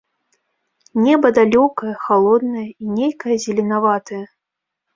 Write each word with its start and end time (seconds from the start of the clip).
Неба 1.07 1.27
далёкае, 1.39 1.93
халоднае 2.07 2.65
і 2.65 2.85
нейкае 2.97 3.35
зеленаватае. 3.47 4.23